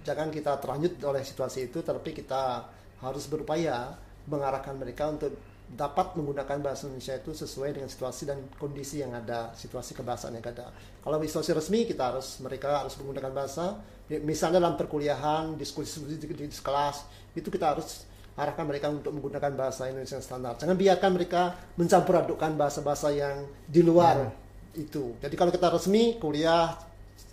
jangan 0.00 0.32
kita 0.32 0.56
terlanjut 0.56 0.96
oleh 1.04 1.20
situasi 1.20 1.68
itu, 1.68 1.84
tapi 1.84 2.16
kita 2.16 2.64
harus 3.04 3.28
berupaya 3.28 3.92
mengarahkan 4.24 4.76
mereka 4.80 5.12
untuk 5.12 5.36
dapat 5.68 6.16
menggunakan 6.16 6.64
bahasa 6.64 6.88
Indonesia 6.88 7.12
itu 7.12 7.36
sesuai 7.36 7.76
dengan 7.76 7.92
situasi 7.92 8.24
dan 8.24 8.40
kondisi 8.56 9.04
yang 9.04 9.12
ada, 9.12 9.52
situasi 9.52 9.92
kebahasaan 9.92 10.40
yang 10.40 10.46
ada. 10.48 10.72
Kalau 11.04 11.20
situasi 11.20 11.52
resmi 11.52 11.84
kita 11.84 12.14
harus 12.14 12.40
mereka 12.40 12.84
harus 12.84 12.96
menggunakan 12.96 13.32
bahasa, 13.36 13.76
misalnya 14.08 14.64
dalam 14.64 14.80
perkuliahan, 14.80 15.60
diskusi 15.60 16.00
di, 16.08 16.16
di, 16.16 16.48
di 16.48 16.48
kelas, 16.48 17.04
itu 17.36 17.52
kita 17.52 17.76
harus 17.76 18.08
arahkan 18.38 18.64
mereka 18.64 18.86
untuk 18.88 19.12
menggunakan 19.12 19.52
bahasa 19.58 19.90
Indonesia 19.90 20.16
yang 20.16 20.24
standar. 20.24 20.54
Jangan 20.56 20.78
biarkan 20.78 21.10
mereka 21.12 21.42
mencampur 21.74 22.14
adukkan 22.22 22.54
bahasa-bahasa 22.54 23.12
yang 23.12 23.44
di 23.66 23.82
luar 23.84 24.30
hmm. 24.30 24.82
itu. 24.88 25.18
Jadi 25.20 25.34
kalau 25.34 25.50
kita 25.50 25.68
resmi 25.68 26.16
kuliah, 26.16 26.78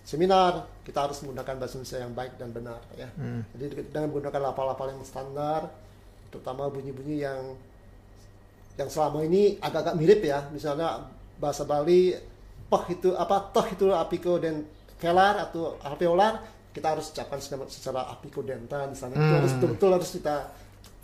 seminar, 0.04 0.66
kita 0.84 1.06
harus 1.08 1.22
menggunakan 1.24 1.56
bahasa 1.62 1.74
Indonesia 1.78 2.00
yang 2.02 2.14
baik 2.14 2.34
dan 2.42 2.50
benar 2.52 2.82
ya. 2.98 3.08
Hmm. 3.16 3.46
Jadi 3.54 3.86
dengan 3.94 4.12
menggunakan 4.12 4.42
lafal-lafal 4.52 4.88
yang 4.92 5.02
standar, 5.06 5.70
terutama 6.34 6.68
bunyi-bunyi 6.74 7.22
yang 7.22 7.54
yang 8.76 8.90
selama 8.92 9.24
ini 9.24 9.56
agak-agak 9.60 9.96
mirip 9.96 10.22
ya. 10.24 10.48
Misalnya 10.52 11.08
bahasa 11.40 11.64
Bali 11.64 12.16
poh 12.66 12.84
itu 12.92 13.14
apa 13.16 13.52
toh 13.52 13.66
itu 13.68 13.92
apiko 13.92 14.40
dan 14.40 14.66
kelar 15.00 15.50
atau 15.50 15.80
alveolar. 15.84 16.44
Kita 16.76 16.92
harus 16.92 17.08
ucapkan 17.16 17.40
secara, 17.40 17.64
secara 17.72 18.02
apikodental 18.12 18.92
misalnya 18.92 19.16
hmm. 19.16 19.24
itu 19.24 19.34
harus 19.40 19.52
betul-betul 19.56 19.90
harus 19.96 20.10
kita 20.12 20.36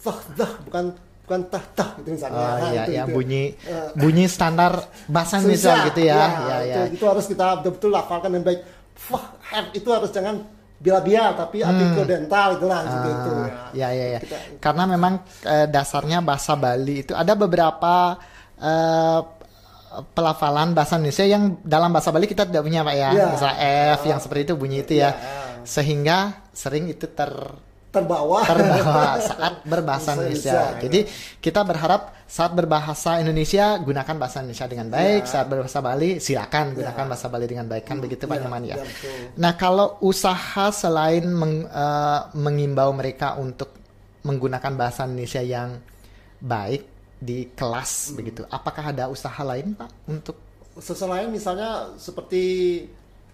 toh 0.03 0.19
dah 0.35 0.51
bukan 0.67 0.85
bukan 1.23 1.41
tah 1.47 1.65
tah 1.71 1.89
gitu 2.01 2.11
misalnya 2.11 2.35
oh, 2.35 2.43
nah, 2.43 2.71
iya, 2.75 2.83
itu, 2.83 2.91
yang 2.91 3.07
itu. 3.07 3.15
bunyi 3.15 3.43
uh, 3.71 3.89
bunyi 3.95 4.25
standar 4.27 4.73
bahasa 5.07 5.39
Indonesia 5.39 5.87
gitu 5.87 6.01
ya, 6.03 6.17
ya, 6.19 6.27
ya, 6.27 6.57
ya. 6.59 6.75
Itu, 6.91 6.99
itu 6.99 7.05
harus 7.07 7.25
kita 7.29 7.45
betul-betul 7.63 7.91
hafalkan 7.95 8.29
dengan 8.35 8.45
baik. 8.51 8.61
Wah, 9.07 9.25
itu 9.71 9.87
harus 9.87 10.11
jangan 10.11 10.43
bila-bila 10.81 11.37
tapi 11.37 11.61
hmm. 11.61 12.01
dental 12.09 12.57
itulah 12.57 12.81
uh, 12.81 13.05
itu. 13.05 13.31
Ya, 13.77 13.93
ya, 13.93 14.05
ya. 14.17 14.19
Kita, 14.19 14.37
Karena 14.57 14.83
memang 14.89 15.21
uh, 15.45 15.67
dasarnya 15.69 16.25
bahasa 16.25 16.57
Bali 16.57 17.05
itu 17.05 17.13
ada 17.13 17.37
beberapa 17.37 18.17
uh, 18.57 19.21
pelafalan 20.17 20.73
bahasa 20.73 20.97
Indonesia 20.97 21.25
yang 21.29 21.61
dalam 21.61 21.93
bahasa 21.93 22.09
Bali 22.09 22.25
kita 22.25 22.49
tidak 22.49 22.65
punya 22.65 22.81
Pak 22.81 22.95
ya. 22.97 23.09
ya. 23.13 23.25
Misalnya 23.29 23.57
F 23.93 24.01
uh, 24.01 24.07
yang 24.09 24.19
seperti 24.19 24.41
itu 24.49 24.53
bunyi 24.57 24.81
itu 24.81 24.93
ya. 24.97 25.13
ya. 25.13 25.61
Sehingga 25.61 26.49
sering 26.49 26.89
itu 26.89 27.05
ter 27.05 27.29
terbawa 27.91 28.47
terbawa 28.47 29.19
saat 29.19 29.53
berbahasa 29.71 30.15
Indonesia. 30.15 30.79
Jadi 30.79 30.99
kita 31.43 31.61
berharap 31.67 32.23
saat 32.31 32.55
berbahasa 32.55 33.19
Indonesia 33.19 33.75
gunakan 33.83 34.15
bahasa 34.15 34.39
Indonesia 34.39 34.63
dengan 34.71 34.87
baik, 34.87 35.27
ya. 35.27 35.31
saat 35.35 35.45
berbahasa 35.51 35.83
Bali 35.83 36.23
silakan 36.23 36.71
ya. 36.71 36.75
gunakan 36.79 37.05
bahasa 37.11 37.27
Bali 37.27 37.45
dengan 37.51 37.67
baik 37.67 37.83
kan 37.83 37.99
hmm. 37.99 38.03
begitu 38.07 38.23
Pak 38.23 38.37
ya, 38.39 38.41
Nyoman 38.47 38.63
ya. 38.63 38.75
ya 38.79 38.85
nah 39.35 39.53
kalau 39.59 39.99
usaha 39.99 40.71
selain 40.71 41.27
meng, 41.27 41.67
uh, 41.67 42.31
mengimbau 42.39 42.95
mereka 42.95 43.35
untuk 43.35 43.75
menggunakan 44.23 44.71
bahasa 44.79 45.03
Indonesia 45.03 45.43
yang 45.43 45.75
baik 46.39 46.87
di 47.19 47.51
kelas 47.51 47.91
hmm. 47.91 48.15
begitu, 48.15 48.41
apakah 48.47 48.95
ada 48.95 49.11
usaha 49.11 49.43
lain 49.43 49.75
Pak 49.75 49.91
untuk 50.07 50.39
usaha 50.71 51.03
lain 51.11 51.35
misalnya 51.35 51.91
seperti 51.99 52.43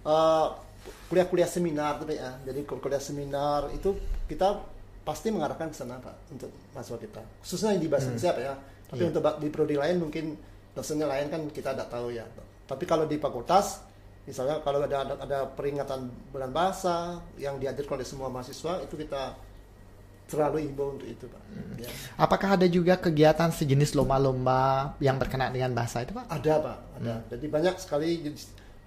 uh, 0.01 0.66
kuliah-kuliah 1.07 1.49
seminar 1.49 2.01
tuh 2.01 2.13
ya. 2.13 2.37
Jadi 2.43 2.63
kuliah 2.67 3.01
seminar 3.01 3.71
itu 3.73 3.95
kita 4.27 4.63
pasti 5.07 5.31
mengarahkan 5.31 5.71
ke 5.71 5.75
sana 5.75 6.03
Pak 6.03 6.15
untuk 6.35 6.51
mahasiswa 6.75 6.99
kita. 6.99 7.21
Khususnya 7.39 7.75
yang 7.75 7.81
di 7.83 7.89
bahasa 7.89 8.11
hmm. 8.11 8.19
siapa 8.19 8.39
ya. 8.43 8.53
Tapi 8.87 9.03
yeah. 9.03 9.11
untuk 9.11 9.23
di 9.39 9.47
prodi 9.51 9.75
lain 9.79 9.97
mungkin 10.03 10.35
dosennya 10.75 11.07
lain 11.07 11.27
kan 11.31 11.41
kita 11.49 11.71
tidak 11.75 11.87
tahu 11.87 12.11
ya. 12.11 12.27
Tapi 12.67 12.83
kalau 12.83 13.07
di 13.07 13.15
fakultas 13.15 13.87
misalnya 14.27 14.59
kalau 14.59 14.83
ada, 14.83 15.07
ada 15.07 15.15
ada 15.23 15.39
peringatan 15.47 16.11
bulan 16.35 16.51
bahasa 16.51 17.23
yang 17.39 17.55
dihadirkan 17.55 17.95
oleh 17.95 18.07
semua 18.07 18.27
mahasiswa 18.27 18.83
itu 18.83 18.99
kita 18.99 19.39
terlalu 20.27 20.67
imbau 20.67 20.91
untuk 20.91 21.07
itu 21.07 21.25
pak. 21.31 21.41
Hmm. 21.47 21.79
Ya. 21.79 21.89
Apakah 22.19 22.59
ada 22.59 22.67
juga 22.67 22.99
kegiatan 22.99 23.47
sejenis 23.47 23.95
lomba-lomba 23.95 24.93
yang 24.99 25.15
berkenaan 25.15 25.55
dengan 25.55 25.71
bahasa 25.71 26.03
itu 26.03 26.11
pak? 26.11 26.27
Ada 26.27 26.53
pak, 26.59 26.77
ada. 26.99 27.13
Hmm. 27.15 27.27
Jadi 27.31 27.45
banyak 27.47 27.75
sekali 27.79 28.09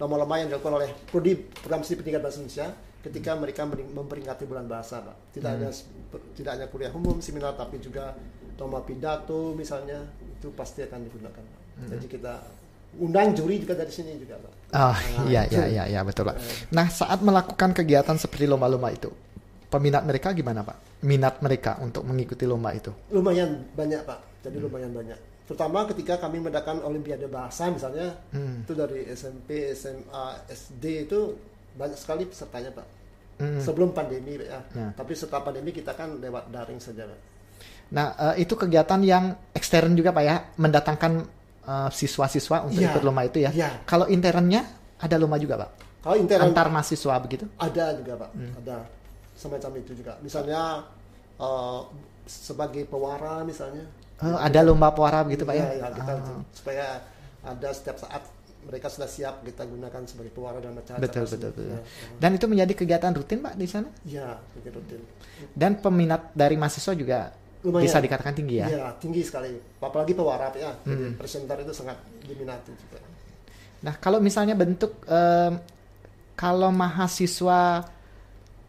lomba-lomba 0.01 0.41
yang 0.41 0.49
dilakukan 0.49 0.73
oleh 0.81 0.89
prodi 1.05 1.37
program 1.37 1.85
studi 1.85 2.01
pendidikan 2.01 2.25
bahasa 2.25 2.41
Indonesia 2.41 2.67
ketika 3.05 3.31
mereka 3.37 3.61
memperingati 3.69 4.43
bulan 4.49 4.65
bahasa 4.65 5.05
pak. 5.05 5.37
Tidak 5.37 5.45
hmm. 5.45 5.57
hanya 5.61 5.69
tidak 6.33 6.51
hanya 6.57 6.67
kuliah 6.73 6.89
umum 6.89 7.21
seminar 7.21 7.53
tapi 7.53 7.77
juga 7.77 8.17
lomba 8.57 8.81
pidato 8.81 9.53
misalnya 9.53 10.01
itu 10.21 10.49
pasti 10.57 10.81
akan 10.81 11.05
digunakan 11.05 11.43
pak. 11.45 11.61
Hmm. 11.71 11.87
jadi 11.87 12.05
kita 12.11 12.33
undang 12.99 13.31
juri 13.31 13.63
juga 13.63 13.77
dari 13.77 13.93
sini 13.93 14.17
juga 14.17 14.41
pak. 14.41 14.53
Oh 14.73 14.93
nah, 14.93 15.25
iya 15.29 15.41
iya 15.49 15.65
iya 15.69 15.83
ya, 15.85 15.99
betul 16.01 16.25
pak. 16.29 16.41
Nah 16.73 16.89
saat 16.89 17.21
melakukan 17.21 17.77
kegiatan 17.77 18.17
seperti 18.17 18.49
lomba-lomba 18.49 18.89
itu 18.89 19.09
peminat 19.69 20.01
mereka 20.05 20.33
gimana 20.33 20.65
pak? 20.65 21.05
Minat 21.05 21.41
mereka 21.41 21.77
untuk 21.81 22.05
mengikuti 22.05 22.45
lomba 22.45 22.73
itu? 22.73 22.93
Lumayan 23.13 23.65
banyak 23.73 24.01
pak. 24.05 24.45
Jadi 24.45 24.57
hmm. 24.57 24.65
lumayan 24.65 24.91
banyak 24.93 25.30
terutama 25.45 25.83
ketika 25.89 26.15
kami 26.21 26.39
mengadakan 26.39 26.79
olimpiade 26.85 27.27
bahasa 27.27 27.67
misalnya 27.67 28.15
hmm. 28.31 28.63
itu 28.63 28.73
dari 28.77 28.99
SMP 29.11 29.75
SMA 29.75 30.25
SD 30.47 31.09
itu 31.09 31.19
banyak 31.75 31.97
sekali 31.99 32.23
pesertanya 32.27 32.71
pak 32.71 32.87
hmm. 33.41 33.59
sebelum 33.59 33.91
pandemi 33.91 34.39
ya 34.39 34.61
nah. 34.77 34.91
tapi 34.95 35.17
setelah 35.17 35.43
pandemi 35.43 35.75
kita 35.75 35.91
kan 35.97 36.21
lewat 36.21 36.51
daring 36.53 36.79
saja 36.79 37.03
pak 37.03 37.19
nah 37.91 38.15
uh, 38.15 38.35
itu 38.39 38.55
kegiatan 38.55 39.01
yang 39.03 39.35
ekstern 39.51 39.91
juga 39.97 40.15
pak 40.15 40.23
ya 40.23 40.35
mendatangkan 40.55 41.13
uh, 41.67 41.89
siswa-siswa 41.91 42.63
untuk 42.69 42.79
ya. 42.79 42.93
ikut 42.93 43.03
lomba 43.03 43.27
itu 43.27 43.43
ya, 43.43 43.51
ya. 43.51 43.83
kalau 43.83 44.07
internnya 44.07 44.63
ada 45.01 45.15
lomba 45.19 45.35
juga 45.35 45.67
pak 45.67 45.69
kalau 46.01 46.15
intern 46.15 46.41
antar 46.47 46.67
mahasiswa 46.71 47.15
begitu 47.19 47.45
ada 47.59 47.85
juga 47.99 48.13
pak 48.15 48.29
hmm. 48.31 48.53
ada 48.63 48.77
semacam 49.35 49.71
itu 49.83 49.91
juga 49.97 50.15
misalnya 50.23 50.85
uh, 51.41 51.81
sebagai 52.29 52.87
pewara 52.87 53.43
misalnya 53.43 53.83
Oh, 54.21 54.37
ada 54.37 54.59
lomba 54.61 54.93
puara 54.93 55.25
begitu 55.25 55.43
Pak 55.49 55.55
ya? 55.57 55.65
ya, 55.81 55.87
kita, 55.89 56.13
oh. 56.13 56.45
supaya 56.53 56.85
ada 57.41 57.69
setiap 57.73 57.97
saat 57.97 58.21
mereka 58.61 58.87
sudah 58.93 59.09
siap 59.09 59.41
kita 59.41 59.65
gunakan 59.65 60.01
sebagai 60.05 60.29
pewara 60.29 60.61
dan 60.61 60.77
macam 60.77 61.01
betul 61.01 61.25
betul, 61.25 61.49
betul. 61.49 61.65
Ya. 61.73 61.81
Dan 62.21 62.37
itu 62.37 62.45
menjadi 62.45 62.73
kegiatan 62.77 63.11
rutin 63.17 63.41
Pak 63.41 63.53
di 63.57 63.65
sana? 63.65 63.89
Iya, 64.05 64.37
kegiatan 64.53 64.77
rutin. 64.77 65.01
Dan 65.57 65.81
peminat 65.81 66.29
dari 66.37 66.53
mahasiswa 66.61 66.93
juga 66.93 67.33
Lumayan. 67.65 67.89
bisa 67.89 67.97
dikatakan 67.97 68.33
tinggi 68.37 68.61
ya? 68.61 68.67
Iya, 68.69 68.85
tinggi 69.01 69.25
sekali. 69.25 69.57
Apalagi 69.81 70.13
pewara 70.13 70.53
ya. 70.53 70.77
Hmm. 70.85 71.17
presenter 71.17 71.57
itu 71.65 71.73
sangat 71.73 71.97
diminati 72.21 72.69
juga. 72.77 73.01
Nah, 73.81 73.97
kalau 73.97 74.21
misalnya 74.21 74.53
bentuk 74.53 75.01
um, 75.09 75.57
kalau 76.37 76.69
mahasiswa 76.69 77.81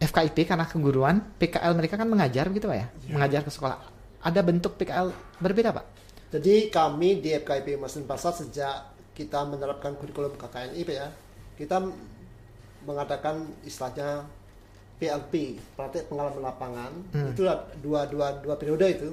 FKIP 0.01 0.49
karena 0.49 0.65
keguruan, 0.65 1.21
PKL 1.37 1.73
mereka 1.77 2.01
kan 2.01 2.09
mengajar 2.09 2.49
gitu 2.49 2.65
Pak 2.65 2.77
ya? 2.81 2.87
ya. 3.05 3.13
Mengajar 3.13 3.45
ke 3.45 3.53
sekolah 3.53 3.92
ada 4.23 4.39
bentuk 4.39 4.79
PKL 4.79 5.11
berbeda 5.43 5.75
Pak? 5.75 5.85
Jadi 6.33 6.71
kami 6.73 7.21
di 7.21 7.35
FKIP 7.35 7.77
Mesin 7.77 8.07
Pasar 8.09 8.33
sejak 8.33 8.89
kita 9.13 9.45
menerapkan 9.45 9.93
kurikulum 9.93 10.33
KKNIP 10.33 10.89
ya, 10.89 11.13
kita 11.59 11.77
mengadakan 12.87 13.45
istilahnya 13.61 14.25
PLP, 14.97 15.61
praktek 15.77 16.09
pengalaman 16.09 16.41
lapangan. 16.41 16.91
Hmm. 17.13 17.29
Itu 17.35 17.45
dua, 17.83 18.09
dua, 18.09 18.41
dua 18.41 18.55
periode 18.57 18.87
itu. 18.89 19.11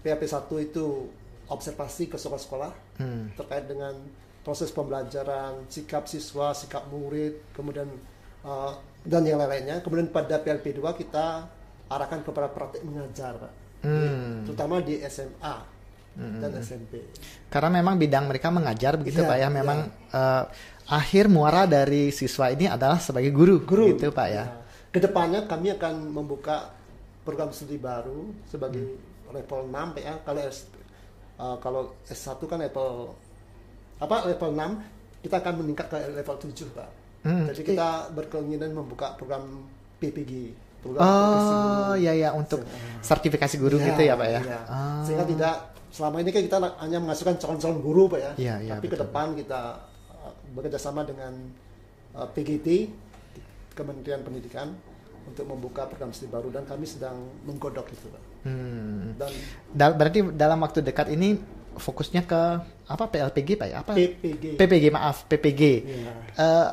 PLP 0.00 0.24
satu 0.24 0.56
itu 0.56 1.10
observasi 1.48 2.08
ke 2.08 2.16
sekolah-sekolah 2.16 2.72
hmm. 3.00 3.36
terkait 3.36 3.68
dengan 3.68 3.92
proses 4.40 4.72
pembelajaran, 4.72 5.68
sikap 5.68 6.08
siswa, 6.08 6.56
sikap 6.56 6.88
murid, 6.88 7.52
kemudian 7.52 7.88
uh, 8.44 8.72
dan 9.04 9.24
yang 9.28 9.36
lain-lainnya. 9.36 9.84
Kemudian 9.84 10.08
pada 10.08 10.40
PLP 10.40 10.80
2 10.80 11.00
kita 11.00 11.44
arahkan 11.92 12.24
kepada 12.24 12.48
praktek 12.48 12.80
mengajar, 12.84 13.36
Pak 13.36 13.63
hmm. 13.84 14.48
terutama 14.48 14.80
di 14.80 14.98
SMA 15.04 15.56
hmm. 16.16 16.40
dan 16.40 16.50
SMP. 16.64 16.92
Karena 17.52 17.70
memang 17.70 18.00
bidang 18.00 18.24
mereka 18.26 18.48
mengajar 18.48 18.96
begitu 18.96 19.22
ya, 19.22 19.28
pak 19.28 19.36
ya, 19.38 19.48
memang 19.52 19.78
ya. 19.86 20.16
Uh, 20.16 20.42
akhir 20.88 21.28
muara 21.28 21.68
dari 21.68 22.10
siswa 22.10 22.50
ini 22.52 22.68
adalah 22.68 23.00
sebagai 23.00 23.30
guru, 23.30 23.62
guru. 23.62 23.94
gitu 23.94 24.10
pak 24.10 24.28
ya. 24.28 24.44
ya. 24.44 24.44
Ke 24.90 24.98
depannya 25.02 25.44
kami 25.44 25.74
akan 25.74 25.94
membuka 26.12 26.72
program 27.24 27.50
studi 27.52 27.80
baru 27.80 28.32
sebagai 28.48 28.82
hmm. 28.82 29.32
level 29.36 29.60
6 29.68 30.00
ya. 30.00 30.14
Kalau 30.24 30.40
S, 30.44 30.58
uh, 31.40 31.56
kalau 31.60 31.82
S1 32.08 32.40
kan 32.48 32.58
level 32.60 33.12
apa 34.02 34.16
level 34.26 34.50
6 34.52 35.24
kita 35.24 35.40
akan 35.40 35.54
meningkat 35.64 35.86
ke 35.88 35.96
level 36.12 36.36
7 36.36 36.76
pak. 36.76 36.90
Hmm. 37.24 37.48
Jadi 37.48 37.72
kita 37.72 38.12
berkeinginan 38.12 38.76
membuka 38.76 39.16
program 39.16 39.64
PPG 39.96 40.52
oh 40.92 41.94
ya 41.96 42.12
ya 42.12 42.30
untuk 42.36 42.60
sertifikasi 43.00 43.56
guru 43.56 43.80
ya, 43.80 43.92
gitu 43.92 44.02
ya 44.04 44.14
pak 44.16 44.28
ya, 44.28 44.40
ya. 44.40 44.60
Ah. 44.68 45.00
sehingga 45.04 45.24
tidak 45.24 45.54
selama 45.94 46.16
ini 46.20 46.30
kan 46.34 46.42
kita 46.44 46.56
hanya 46.84 46.98
menghasilkan 47.00 47.36
calon-calon 47.40 47.78
guru 47.80 48.04
pak 48.12 48.20
ya, 48.20 48.32
ya, 48.36 48.54
ya 48.60 48.72
tapi 48.76 48.86
ke 48.92 48.96
depan 49.00 49.32
kita 49.38 49.80
uh, 50.10 50.32
bekerja 50.52 50.78
sama 50.80 51.06
dengan 51.06 51.32
uh, 52.14 52.28
PGT 52.30 52.90
Kementerian 53.74 54.22
Pendidikan 54.22 54.70
untuk 55.26 55.44
membuka 55.48 55.88
program 55.88 56.14
studi 56.14 56.30
baru. 56.30 56.48
Dan 56.52 56.64
kami 56.64 56.86
sedang 56.86 57.16
menggodok 57.44 57.90
itu 57.90 58.06
pak. 58.08 58.22
Hmm. 58.44 59.16
Dan 59.18 59.32
da 59.72 59.86
berarti 59.90 60.20
dalam 60.36 60.60
waktu 60.62 60.84
dekat 60.84 61.10
ini 61.10 61.40
fokusnya 61.74 62.22
ke 62.28 62.40
apa 62.86 63.04
PLPG 63.10 63.48
pak 63.58 63.68
ya? 63.68 63.76
Apa? 63.82 63.92
PPG 63.96 64.60
PPG 64.60 64.84
maaf 64.94 65.26
PPG 65.26 65.62
ya. 65.82 66.12
uh, 66.38 66.68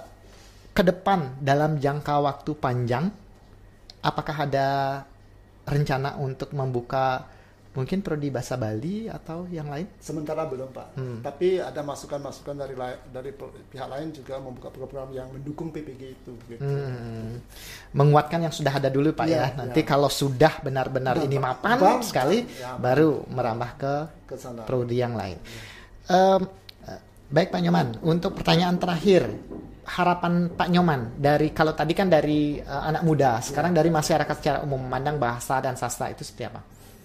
ke 0.72 0.84
depan 0.86 1.36
dalam 1.42 1.82
jangka 1.82 2.16
waktu 2.22 2.52
panjang 2.56 3.10
apakah 4.02 4.46
ada 4.46 4.70
rencana 5.66 6.18
untuk 6.18 6.52
membuka 6.52 7.26
Mungkin 7.72 8.04
prodi 8.04 8.28
bahasa 8.28 8.60
Bali 8.60 9.08
atau 9.08 9.48
yang 9.48 9.72
lain? 9.72 9.88
Sementara 10.04 10.44
belum 10.44 10.76
Pak. 10.76 10.88
Hmm. 11.00 11.24
Tapi 11.24 11.56
ada 11.64 11.80
masukan-masukan 11.80 12.60
dari 12.60 12.76
dari 13.08 13.32
pihak 13.72 13.88
lain 13.88 14.12
juga 14.12 14.44
membuka 14.44 14.68
program 14.68 15.08
yang 15.16 15.32
mendukung 15.32 15.72
PPG 15.72 16.02
itu. 16.20 16.36
Gitu. 16.52 16.60
Hmm. 16.60 17.40
Menguatkan 17.96 18.44
yang 18.44 18.52
sudah 18.52 18.76
ada 18.76 18.92
dulu 18.92 19.16
Pak 19.16 19.24
Iya, 19.24 19.40
ya. 19.40 19.48
Nanti 19.56 19.80
iya. 19.80 19.88
kalau 19.88 20.12
sudah 20.12 20.60
benar-benar 20.60 21.24
Benar, 21.24 21.28
ini 21.32 21.38
mapan 21.40 21.80
Bang, 21.80 22.04
sekali, 22.04 22.44
ya, 22.60 22.76
baru 22.76 23.24
merambah 23.32 23.72
ke 23.80 23.94
Ke 24.28 24.36
sana. 24.36 24.68
prodi 24.68 25.00
yang 25.00 25.16
lain. 25.16 25.40
Em, 26.12 26.44
eh, 26.92 27.00
baik 27.32 27.50
Pak 27.50 27.62
Nyoman, 27.64 27.88
untuk 28.04 28.36
pertanyaan 28.36 28.76
terakhir, 28.76 29.24
harapan 29.88 30.52
Pak 30.52 30.70
Nyoman 30.70 31.18
dari 31.18 31.56
kalau 31.56 31.74
tadi 31.74 31.96
kan 31.96 32.12
dari 32.12 32.60
eh, 32.60 32.84
anak 32.92 33.02
muda, 33.08 33.40
sekarang 33.40 33.72
dari 33.72 33.88
masyarakat 33.90 34.36
secara 34.38 34.60
umum 34.62 34.78
memandang 34.84 35.18
bahasa 35.18 35.64
dan 35.64 35.80
sastra 35.80 36.12
itu 36.12 36.28
seperti 36.28 36.46
apa? 36.52 36.62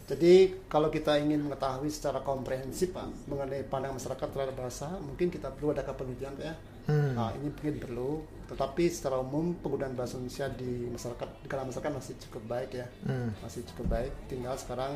Jadi 0.06 0.62
kalau 0.70 0.86
kita 0.86 1.18
ingin 1.18 1.42
mengetahui 1.50 1.90
secara 1.90 2.22
komprehensif 2.22 2.94
Pak 2.94 3.26
mengenai 3.26 3.66
pandangan 3.66 3.98
masyarakat 3.98 4.28
terhadap 4.30 4.54
bahasa, 4.54 4.86
mungkin 5.02 5.34
kita 5.34 5.50
perlu 5.50 5.74
ada 5.74 5.82
penelitian 5.90 6.38
Pak 6.38 6.46
ya. 6.46 6.54
Hmm. 6.86 7.18
Nah, 7.18 7.34
ini 7.34 7.50
mungkin 7.50 7.82
perlu, 7.82 8.22
tetapi 8.46 8.86
secara 8.86 9.18
umum 9.18 9.58
penggunaan 9.58 9.98
bahasa 9.98 10.14
Indonesia 10.14 10.46
di 10.54 10.86
masyarakat 10.94 11.28
di 11.42 11.46
kalangan 11.50 11.74
masyarakat 11.74 11.92
masih 11.98 12.14
cukup 12.22 12.42
baik 12.46 12.70
ya. 12.78 12.86
Hmm. 13.02 13.34
Masih 13.42 13.66
cukup 13.66 13.86
baik. 13.90 14.12
Tinggal 14.30 14.54
sekarang 14.54 14.94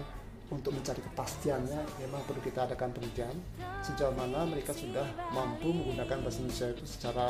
untuk 0.50 0.74
mencari 0.74 0.98
kepastiannya 0.98 1.80
memang 2.02 2.20
perlu 2.26 2.42
kita 2.42 2.66
adakan 2.66 2.90
penelitian 2.90 3.34
sejauh 3.80 4.10
mana 4.12 4.42
mereka 4.42 4.74
sudah 4.74 5.06
mampu 5.30 5.70
menggunakan 5.70 6.26
bahasa 6.26 6.38
Indonesia 6.42 6.66
itu 6.74 6.84
secara 6.84 7.26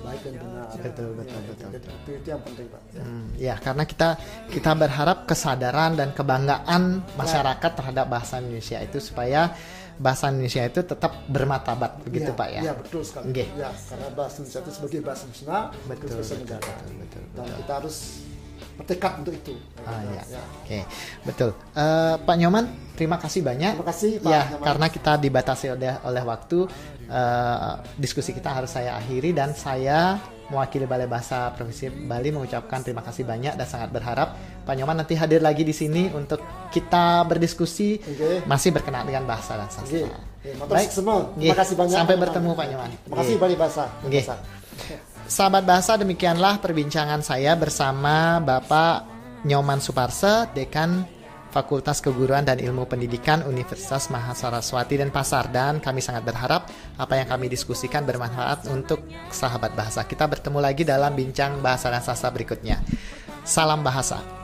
baik 0.00 0.20
dan 0.22 0.34
benar. 0.38 0.66
Betul, 0.78 1.10
betul, 1.18 1.36
Ya, 1.36 1.48
betul, 1.50 1.68
itu, 1.74 1.88
itu, 1.90 2.10
itu 2.22 2.28
yang 2.30 2.42
penting 2.46 2.66
Pak. 2.70 2.82
Ya. 2.94 3.02
Hmm, 3.02 3.26
ya 3.34 3.54
karena 3.58 3.84
kita 3.84 4.08
kita 4.48 4.70
berharap 4.78 5.18
kesadaran 5.26 5.92
dan 5.98 6.14
kebanggaan 6.14 6.82
masyarakat 7.18 7.70
terhadap 7.74 8.06
bahasa 8.06 8.38
Indonesia 8.38 8.78
itu 8.78 8.98
supaya 9.02 9.50
bahasa 9.96 10.28
Indonesia 10.28 10.62
itu 10.62 10.80
tetap 10.84 11.12
bermartabat 11.26 12.04
begitu 12.06 12.30
Iya, 12.30 12.38
Pak 12.38 12.48
ya. 12.52 12.60
Iya 12.62 12.72
betul 12.78 13.00
sekali. 13.02 13.24
Nggih. 13.32 13.48
Ya, 13.58 13.70
karena 13.74 14.08
bahasa 14.14 14.34
Indonesia 14.38 14.60
itu 14.62 14.70
sebagai 14.70 15.00
bahasa 15.02 15.24
nasional, 15.26 15.62
Betul, 15.88 16.06
bahasa 16.14 16.22
betul, 16.22 16.38
negara. 16.44 16.62
betul, 16.68 16.94
betul, 17.00 17.22
Dan 17.34 17.42
betul. 17.42 17.56
kita 17.58 17.72
harus 17.74 17.96
bertekad 18.76 19.12
untuk 19.24 19.34
itu. 19.34 19.54
Ah, 19.82 20.02
ya. 20.12 20.22
Ya. 20.26 20.42
Oke, 20.62 20.80
betul. 21.24 21.50
Eh, 21.72 22.14
Pak 22.20 22.36
Nyoman, 22.36 22.64
terima 22.94 23.16
kasih 23.16 23.40
banyak. 23.40 23.78
Terima 23.78 23.88
kasih, 23.88 24.10
Pak 24.20 24.30
Ya, 24.30 24.42
Nyoman. 24.50 24.66
karena 24.66 24.86
kita 24.92 25.12
dibatasi 25.16 25.66
oleh 25.72 25.92
oleh 26.04 26.22
waktu, 26.22 26.58
eh, 27.08 27.72
diskusi 27.96 28.34
kita 28.34 28.52
harus 28.52 28.70
saya 28.70 28.98
akhiri 28.98 29.32
dan 29.32 29.54
saya 29.56 30.20
mewakili 30.46 30.86
Balai 30.86 31.10
Bahasa 31.10 31.50
Provinsi 31.58 31.90
Bali 32.06 32.30
mengucapkan 32.30 32.78
terima 32.78 33.02
kasih 33.02 33.26
banyak 33.26 33.58
dan 33.58 33.66
sangat 33.66 33.90
berharap 33.90 34.38
Pak 34.62 34.74
Nyoman 34.78 35.02
nanti 35.02 35.18
hadir 35.18 35.42
lagi 35.42 35.66
di 35.66 35.74
sini 35.74 36.06
untuk 36.14 36.38
kita 36.70 37.26
berdiskusi 37.26 37.98
Oke. 37.98 38.46
masih 38.46 38.70
berkenaan 38.70 39.10
dengan 39.10 39.26
bahasa 39.26 39.58
dan 39.58 39.66
sastra. 39.70 40.06
Oke, 40.06 40.50
matur 40.54 40.78
semua. 40.86 41.18
Nggih. 41.34 41.50
Terima 41.50 41.58
kasih 41.58 41.74
banyak. 41.74 41.98
Sampai 41.98 42.16
bertemu. 42.18 42.50
Pak 42.54 42.66
Nyoman. 42.70 42.90
Terima 43.02 43.16
kasih. 43.18 43.34
Bali 43.42 43.56
Bahasa. 43.58 43.84
Nggih. 44.06 44.22
Bahasa. 44.22 44.65
Sahabat 45.26 45.66
bahasa 45.66 45.98
demikianlah 45.98 46.62
perbincangan 46.62 47.18
saya 47.18 47.58
bersama 47.58 48.38
Bapak 48.38 49.10
Nyoman 49.42 49.82
Suparse, 49.82 50.46
Dekan 50.54 51.02
Fakultas 51.50 51.98
Keguruan 51.98 52.46
dan 52.46 52.62
Ilmu 52.62 52.86
Pendidikan 52.86 53.42
Universitas 53.42 54.06
Mahasaraswati 54.06 55.02
dan 55.02 55.10
Pasar 55.10 55.50
dan 55.50 55.82
kami 55.82 55.98
sangat 55.98 56.22
berharap 56.22 56.70
apa 56.94 57.18
yang 57.18 57.26
kami 57.26 57.50
diskusikan 57.50 58.06
bermanfaat 58.06 58.70
untuk 58.70 59.02
sahabat 59.34 59.74
bahasa. 59.74 60.06
Kita 60.06 60.30
bertemu 60.30 60.62
lagi 60.62 60.86
dalam 60.86 61.10
bincang 61.18 61.58
bahasa 61.58 61.90
dan 61.90 62.06
sastra 62.06 62.30
berikutnya. 62.30 62.78
Salam 63.42 63.82
bahasa. 63.82 64.35